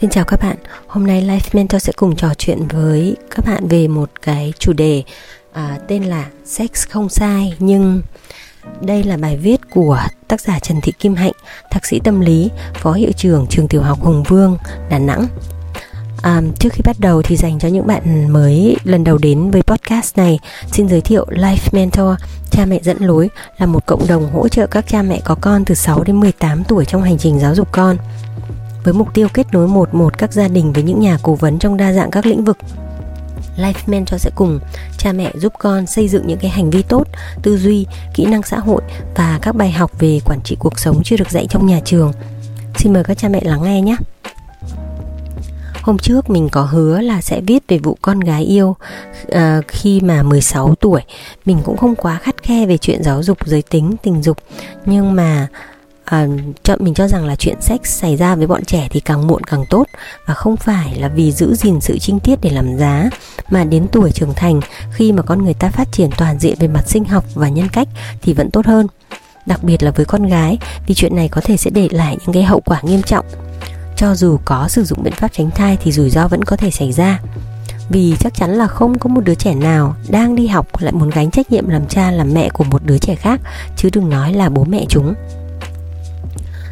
[0.00, 0.56] Xin chào các bạn,
[0.86, 4.72] hôm nay Life Mentor sẽ cùng trò chuyện với các bạn về một cái chủ
[4.72, 5.02] đề
[5.52, 8.02] à, tên là Sex không sai nhưng
[8.80, 11.32] đây là bài viết của tác giả Trần Thị Kim Hạnh,
[11.70, 14.58] thạc sĩ tâm lý, phó hiệu trưởng trường tiểu học Hùng Vương,
[14.90, 15.26] Đà Nẵng.
[16.22, 19.62] À, trước khi bắt đầu thì dành cho những bạn mới lần đầu đến với
[19.62, 20.38] podcast này,
[20.72, 22.10] xin giới thiệu Life Mentor,
[22.50, 25.64] cha mẹ dẫn lối là một cộng đồng hỗ trợ các cha mẹ có con
[25.64, 27.96] từ 6 đến 18 tuổi trong hành trình giáo dục con
[28.88, 31.58] với mục tiêu kết nối một một các gia đình với những nhà cố vấn
[31.58, 32.58] trong đa dạng các lĩnh vực.
[33.56, 34.60] Life Mentor sẽ cùng
[34.98, 37.08] cha mẹ giúp con xây dựng những cái hành vi tốt,
[37.42, 38.82] tư duy, kỹ năng xã hội
[39.16, 42.12] và các bài học về quản trị cuộc sống chưa được dạy trong nhà trường.
[42.76, 43.96] Xin mời các cha mẹ lắng nghe nhé.
[45.82, 48.76] Hôm trước mình có hứa là sẽ viết về vụ con gái yêu
[49.30, 51.00] à, khi mà 16 tuổi.
[51.44, 54.38] Mình cũng không quá khắt khe về chuyện giáo dục giới tính, tình dục
[54.86, 55.48] nhưng mà
[56.08, 56.26] à,
[56.62, 59.44] cho mình cho rằng là chuyện sex xảy ra với bọn trẻ thì càng muộn
[59.44, 59.84] càng tốt
[60.26, 63.10] và không phải là vì giữ gìn sự trinh tiết để làm giá
[63.50, 64.60] mà đến tuổi trưởng thành
[64.92, 67.68] khi mà con người ta phát triển toàn diện về mặt sinh học và nhân
[67.68, 67.88] cách
[68.22, 68.86] thì vẫn tốt hơn.
[69.46, 72.34] Đặc biệt là với con gái vì chuyện này có thể sẽ để lại những
[72.34, 73.26] cái hậu quả nghiêm trọng.
[73.96, 76.70] Cho dù có sử dụng biện pháp tránh thai thì rủi ro vẫn có thể
[76.70, 77.20] xảy ra.
[77.88, 81.10] Vì chắc chắn là không có một đứa trẻ nào đang đi học lại muốn
[81.10, 83.40] gánh trách nhiệm làm cha làm mẹ của một đứa trẻ khác
[83.76, 85.14] chứ đừng nói là bố mẹ chúng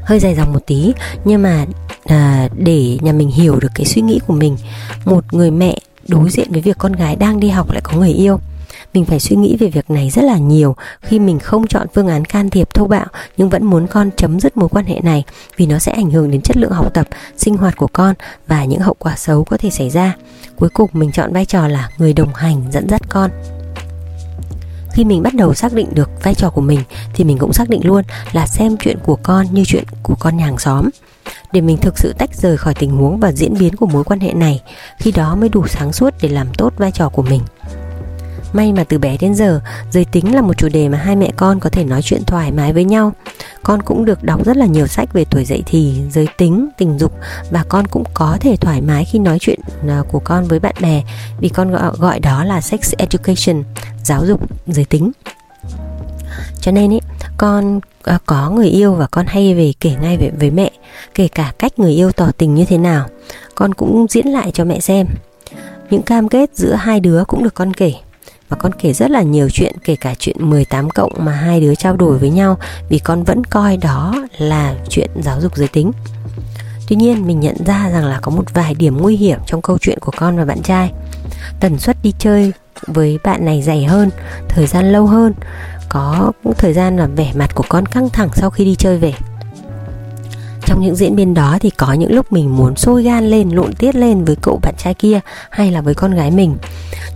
[0.07, 0.93] hơi dài dòng một tí
[1.25, 1.67] nhưng mà
[2.05, 4.57] à, để nhà mình hiểu được cái suy nghĩ của mình
[5.05, 8.13] một người mẹ đối diện với việc con gái đang đi học lại có người
[8.13, 8.41] yêu.
[8.95, 10.77] Mình phải suy nghĩ về việc này rất là nhiều.
[11.01, 14.41] Khi mình không chọn phương án can thiệp thô bạo nhưng vẫn muốn con chấm
[14.41, 15.25] dứt mối quan hệ này
[15.57, 18.15] vì nó sẽ ảnh hưởng đến chất lượng học tập sinh hoạt của con
[18.47, 20.17] và những hậu quả xấu có thể xảy ra.
[20.57, 23.31] Cuối cùng mình chọn vai trò là người đồng hành dẫn dắt con
[24.97, 26.81] khi mình bắt đầu xác định được vai trò của mình
[27.15, 30.37] thì mình cũng xác định luôn là xem chuyện của con như chuyện của con
[30.37, 30.91] nhà hàng xóm
[31.53, 34.21] để mình thực sự tách rời khỏi tình huống và diễn biến của mối quan
[34.21, 34.63] hệ này
[34.99, 37.41] khi đó mới đủ sáng suốt để làm tốt vai trò của mình
[38.53, 41.31] May mà từ bé đến giờ, giới tính là một chủ đề mà hai mẹ
[41.37, 43.13] con có thể nói chuyện thoải mái với nhau.
[43.63, 46.99] Con cũng được đọc rất là nhiều sách về tuổi dậy thì, giới tính, tình
[46.99, 47.13] dục
[47.51, 50.75] và con cũng có thể thoải mái khi nói chuyện à, của con với bạn
[50.81, 51.03] bè
[51.41, 53.63] vì con gọi đó là sex education,
[54.07, 55.13] giáo dục giới tính.
[56.61, 57.01] Cho nên ý,
[57.37, 60.71] con à, có người yêu và con hay về kể ngay về với mẹ,
[61.15, 63.07] kể cả cách người yêu tỏ tình như thế nào.
[63.55, 65.07] Con cũng diễn lại cho mẹ xem.
[65.91, 67.93] Những cam kết giữa hai đứa cũng được con kể
[68.49, 71.75] và con kể rất là nhiều chuyện kể cả chuyện 18 cộng mà hai đứa
[71.75, 75.93] trao đổi với nhau vì con vẫn coi đó là chuyện giáo dục giới tính.
[76.89, 79.79] Tuy nhiên mình nhận ra rằng là có một vài điểm nguy hiểm trong câu
[79.79, 80.93] chuyện của con và bạn trai.
[81.61, 82.53] Tần suất đi chơi
[82.87, 84.11] với bạn này dày hơn,
[84.49, 85.33] thời gian lâu hơn,
[85.89, 89.15] có thời gian là vẻ mặt của con căng thẳng sau khi đi chơi về.
[90.65, 93.73] Trong những diễn biến đó thì có những lúc mình muốn sôi gan lên lộn
[93.73, 95.21] tiết lên với cậu bạn trai kia
[95.51, 96.57] hay là với con gái mình.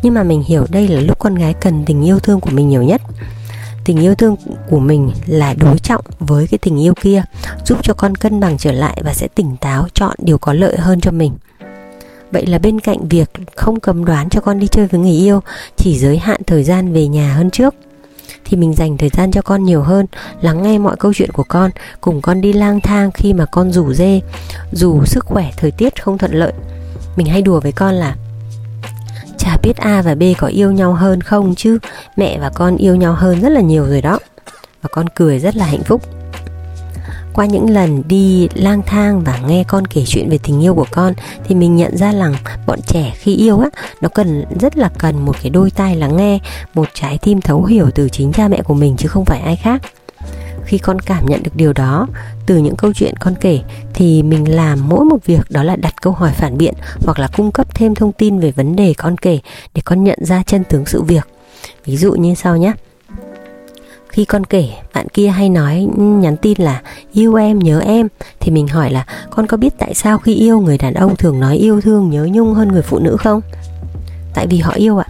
[0.02, 2.68] Nhưng mà mình hiểu đây là lúc con gái cần tình yêu thương của mình
[2.68, 3.02] nhiều nhất.
[3.84, 4.36] Tình yêu thương
[4.70, 7.22] của mình là đối trọng với cái tình yêu kia
[7.64, 10.76] giúp cho con cân bằng trở lại và sẽ tỉnh táo chọn điều có lợi
[10.78, 11.32] hơn cho mình
[12.32, 15.40] vậy là bên cạnh việc không cầm đoán cho con đi chơi với người yêu,
[15.76, 17.74] chỉ giới hạn thời gian về nhà hơn trước.
[18.44, 20.06] Thì mình dành thời gian cho con nhiều hơn,
[20.40, 21.70] lắng nghe mọi câu chuyện của con,
[22.00, 24.20] cùng con đi lang thang khi mà con rủ dê,
[24.72, 26.52] dù sức khỏe, thời tiết không thuận lợi.
[27.16, 28.16] Mình hay đùa với con là,
[29.38, 31.78] chả biết A và B có yêu nhau hơn không chứ?
[32.16, 34.18] Mẹ và con yêu nhau hơn rất là nhiều rồi đó.
[34.82, 36.19] Và con cười rất là hạnh phúc
[37.34, 40.86] qua những lần đi lang thang và nghe con kể chuyện về tình yêu của
[40.90, 41.14] con,
[41.44, 42.34] thì mình nhận ra rằng
[42.66, 43.68] bọn trẻ khi yêu á,
[44.00, 46.38] nó cần rất là cần một cái đôi tai lắng nghe,
[46.74, 49.56] một trái tim thấu hiểu từ chính cha mẹ của mình chứ không phải ai
[49.56, 49.82] khác.
[50.64, 52.06] Khi con cảm nhận được điều đó,
[52.46, 53.60] từ những câu chuyện con kể,
[53.94, 56.74] thì mình làm mỗi một việc đó là đặt câu hỏi phản biện
[57.04, 59.38] hoặc là cung cấp thêm thông tin về vấn đề con kể
[59.74, 61.28] để con nhận ra chân tướng sự việc.
[61.84, 62.72] Ví dụ như sau nhé
[64.10, 66.80] khi con kể, bạn kia hay nói ừ, nhắn tin là,
[67.12, 68.08] yêu em, nhớ em.
[68.40, 71.40] Thì mình hỏi là, con có biết tại sao khi yêu người đàn ông thường
[71.40, 73.40] nói yêu thương, nhớ nhung hơn người phụ nữ không?
[74.34, 75.06] Tại vì họ yêu ạ.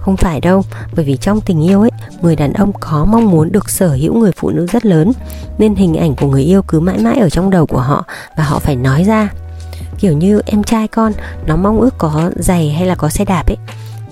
[0.00, 0.62] Không phải đâu,
[0.96, 1.90] bởi vì trong tình yêu ấy,
[2.22, 5.12] người đàn ông có mong muốn được sở hữu người phụ nữ rất lớn,
[5.58, 8.04] nên hình ảnh của người yêu cứ mãi mãi ở trong đầu của họ
[8.36, 9.28] và họ phải nói ra.
[9.98, 11.12] Kiểu như, em trai con,
[11.46, 13.56] nó mong ước có giày hay là có xe đạp ấy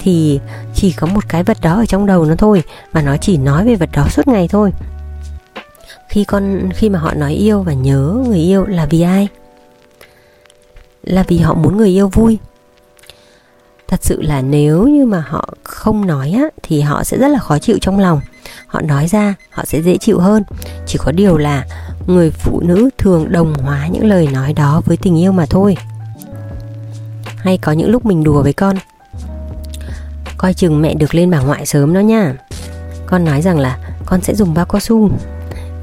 [0.06, 0.40] thì
[0.74, 2.62] chỉ có một cái vật đó ở trong đầu nó thôi
[2.92, 4.70] và nó chỉ nói về vật đó suốt ngày thôi.
[6.08, 9.28] Khi con, khi mà họ nói yêu và nhớ người yêu là vì ai?
[11.02, 12.38] Là vì họ muốn người yêu vui.
[13.88, 17.38] Thật sự là nếu như mà họ không nói á, thì họ sẽ rất là
[17.38, 18.20] khó chịu trong lòng.
[18.66, 20.42] Họ nói ra, họ sẽ dễ chịu hơn.
[20.86, 21.66] Chỉ có điều là
[22.06, 25.76] người phụ nữ thường đồng hóa những lời nói đó với tình yêu mà thôi.
[27.36, 28.76] Hay có những lúc mình đùa với con
[30.38, 32.34] coi chừng mẹ được lên bà ngoại sớm đó nha
[33.06, 35.10] con nói rằng là con sẽ dùng bao cao su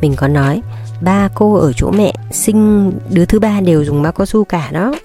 [0.01, 0.61] mình có nói
[1.01, 4.69] ba cô ở chỗ mẹ sinh đứa thứ ba đều dùng bao cao su cả
[4.71, 4.95] đó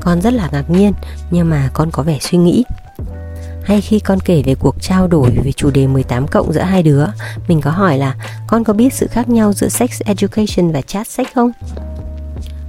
[0.00, 0.92] con rất là ngạc nhiên
[1.30, 2.64] nhưng mà con có vẻ suy nghĩ
[3.64, 6.82] hay khi con kể về cuộc trao đổi về chủ đề 18 cộng giữa hai
[6.82, 7.06] đứa,
[7.48, 8.14] mình có hỏi là
[8.46, 11.52] con có biết sự khác nhau giữa sex education và chat sex không?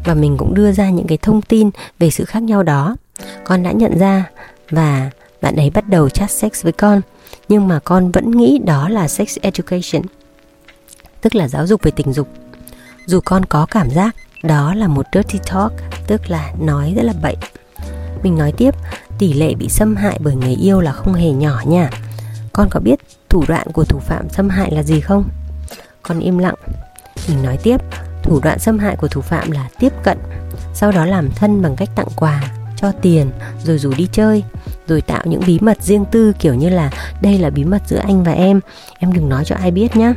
[0.03, 1.69] Và mình cũng đưa ra những cái thông tin
[2.00, 2.95] về sự khác nhau đó.
[3.44, 4.25] Con đã nhận ra
[4.69, 5.09] và
[5.45, 7.01] bạn ấy bắt đầu chat sex với con,
[7.50, 10.01] nhưng mà con vẫn nghĩ đó là sex education,
[11.21, 12.27] tức là giáo dục về tình dục.
[13.06, 15.71] Dù con có cảm giác đó là một dirty talk,
[16.07, 17.36] tức là nói rất là bậy.
[18.24, 18.75] Mình nói tiếp,
[19.19, 21.89] tỷ lệ bị xâm hại bởi người yêu là không hề nhỏ nha
[22.53, 23.00] con có biết
[23.30, 25.30] thủ đoạn của thủ phạm xâm hại là gì không
[26.01, 26.56] con im lặng
[27.27, 27.77] mình nói tiếp
[28.24, 30.18] thủ đoạn xâm hại của thủ phạm là tiếp cận
[30.74, 32.44] sau đó làm thân bằng cách tặng quà
[32.86, 33.32] cho tiền,
[33.64, 34.44] rồi rủ đi chơi,
[34.88, 36.92] rồi tạo những bí mật riêng tư, kiểu như là
[37.22, 38.60] đây là bí mật giữa anh và em.
[39.00, 40.14] Em đừng nói cho ai biết nhé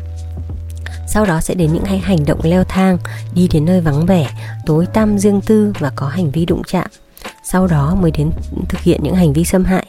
[1.07, 2.99] sau đó sẽ đến những hay hành động leo thang,
[3.35, 4.31] đi đến nơi vắng vẻ,
[4.67, 6.87] tối tăm riêng tư và có hành vi đụng chạm.
[7.45, 8.31] Sau đó mới đến
[8.69, 9.87] thực hiện những hành vi xâm hại.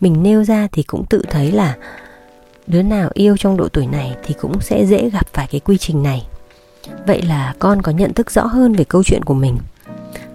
[0.00, 1.76] Mình nêu ra thì cũng tự thấy là
[2.66, 5.78] đứa nào yêu trong độ tuổi này thì cũng sẽ dễ gặp phải cái quy
[5.78, 6.26] trình này.
[7.06, 9.58] Vậy là con có nhận thức rõ hơn về câu chuyện của mình.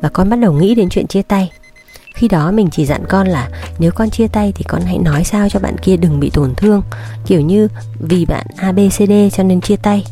[0.02, 1.52] Và con bắt đầu nghĩ đến chuyện chia tay
[2.20, 5.24] khi đó mình chỉ dặn con là nếu con chia tay thì con hãy nói
[5.24, 6.82] sao cho bạn kia đừng bị tổn thương.
[7.26, 7.68] Kiểu như
[8.00, 10.06] vì bạn abcd cho nên chia tay.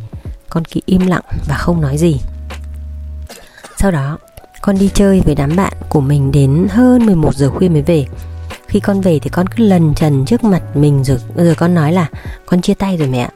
[0.50, 2.20] Con kỳ im lặng và không nói gì.
[3.78, 4.18] Sau đó
[4.62, 8.06] con đi chơi với đám bạn của mình đến hơn 11 giờ khuya mới về.
[8.68, 11.94] Khi con về thì con cứ lần trần trước mặt mình rồi, rồi con nói
[11.94, 12.08] là
[12.46, 13.30] Con chia tay rồi mẹ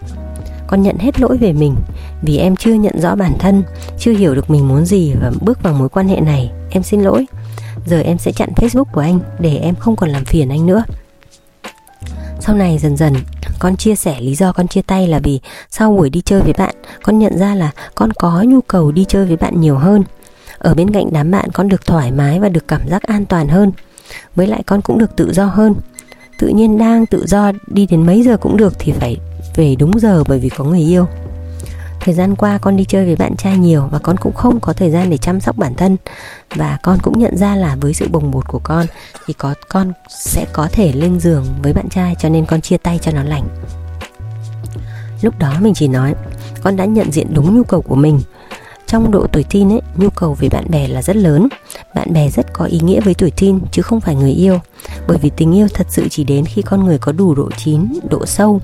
[0.68, 1.76] Con nhận hết lỗi về mình
[2.22, 3.64] Vì em chưa nhận rõ bản thân
[4.00, 6.52] Chưa hiểu được mình muốn gì và bước vào mối quan hệ này.
[6.70, 7.26] Em xin lỗi.
[7.86, 10.84] Giờ em sẽ chặn Facebook của anh Để em không còn làm phiền anh nữa.
[12.40, 13.14] Sau này dần dần,
[13.60, 15.40] con chia sẻ lý do con chia tay là vì
[15.70, 19.06] sau buổi đi chơi với bạn, con nhận ra là con có nhu cầu đi
[19.08, 20.04] chơi với bạn nhiều hơn.
[20.58, 23.48] Ở bên cạnh đám bạn, con được thoải mái và được cảm giác an toàn
[23.48, 23.72] hơn.
[24.36, 25.76] Với lại con cũng được tự do hơn.
[26.40, 29.18] Tự nhiên đang tự do đi đến mấy giờ cũng được thì phải
[29.56, 31.08] về đúng giờ bởi vì có người yêu
[32.02, 34.74] thời gian qua con đi chơi với bạn trai nhiều và con cũng không có
[34.74, 35.98] thời gian để chăm sóc bản thân
[36.56, 38.86] và con cũng nhận ra là với sự bồng bột của con
[39.26, 42.78] thì có con sẽ có thể lên giường với bạn trai cho nên con chia
[42.78, 43.48] tay cho nó lành
[45.22, 46.16] lúc đó mình chỉ nói
[46.64, 48.20] con đã nhận diện đúng nhu cầu của mình
[48.92, 51.48] trong độ tuổi teen ấy, nhu cầu về bạn bè là rất lớn.
[51.96, 54.60] Bạn bè rất có ý nghĩa với tuổi teen chứ không phải người yêu.
[55.08, 57.88] Bởi vì tình yêu thật sự chỉ đến khi con người có đủ độ chín,
[58.10, 58.62] độ sâu.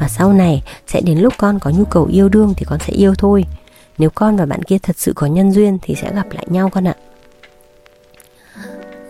[0.00, 2.92] Và sau này sẽ đến lúc con có nhu cầu yêu đương thì con sẽ
[2.92, 3.44] yêu thôi.
[3.98, 6.70] Nếu con và bạn kia thật sự có nhân duyên thì sẽ gặp lại nhau
[6.70, 6.94] con ạ.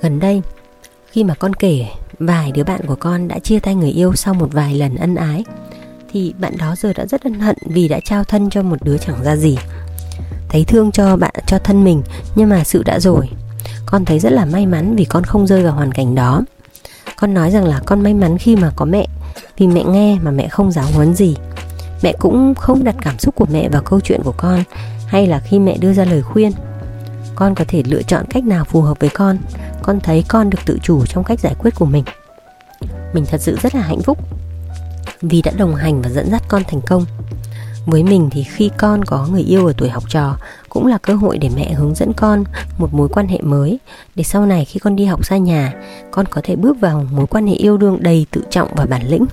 [0.02, 0.42] Gần đây,
[1.10, 1.86] khi mà con kể
[2.18, 5.14] vài đứa bạn của con đã chia tay người yêu sau một vài lần ân
[5.14, 5.44] ái
[6.12, 8.98] thì bạn đó giờ đã rất ân hận vì đã trao thân cho một đứa
[8.98, 9.58] chẳng ra gì
[10.48, 12.02] thấy thương cho bạn cho thân mình
[12.34, 13.28] nhưng mà sự đã rồi
[13.86, 16.42] con thấy rất là may mắn vì con không rơi vào hoàn cảnh đó
[17.16, 19.06] con nói rằng là con may mắn khi mà có mẹ
[19.56, 21.36] vì mẹ nghe mà mẹ không giáo huấn gì.
[22.02, 24.62] Mẹ cũng không đặt cảm xúc của mẹ vào câu chuyện của con,
[25.06, 26.52] hay là khi mẹ đưa ra lời khuyên.
[27.34, 29.38] Con có thể lựa chọn cách nào phù hợp với con.
[29.82, 32.04] Con thấy con được tự chủ trong cách giải quyết của mình.
[33.12, 34.18] Mình thật sự rất là hạnh phúc.
[35.22, 37.04] Vì đã đồng hành và dẫn dắt con thành công.
[37.86, 40.36] Với mình thì khi con có người yêu ở tuổi học trò
[40.70, 42.44] cũng là cơ hội để mẹ hướng dẫn con
[42.78, 43.78] một mối quan hệ mới
[44.14, 45.74] để sau này khi con đi học xa nhà
[46.10, 49.08] con có thể bước vào mối quan hệ yêu đương đầy tự trọng và bản
[49.08, 49.24] lĩnh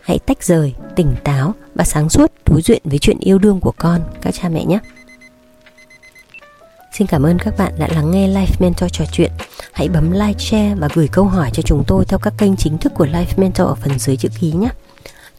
[0.00, 3.72] hãy tách rời tỉnh táo và sáng suốt đối diện với chuyện yêu đương của
[3.76, 4.78] con các cha mẹ nhé
[6.98, 9.32] Xin cảm ơn các bạn đã lắng nghe Life Mentor trò chuyện.
[9.72, 12.78] Hãy bấm like, share và gửi câu hỏi cho chúng tôi theo các kênh chính
[12.78, 14.68] thức của Life Mentor ở phần dưới chữ ký nhé.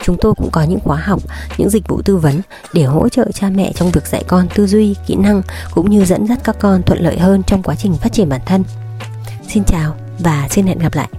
[0.07, 1.21] Chúng tôi cũng có những khóa học,
[1.57, 2.41] những dịch vụ tư vấn
[2.73, 6.05] để hỗ trợ cha mẹ trong việc dạy con tư duy, kỹ năng cũng như
[6.05, 8.63] dẫn dắt các con thuận lợi hơn trong quá trình phát triển bản thân.
[9.47, 11.09] Xin chào và xin hẹn gặp lại.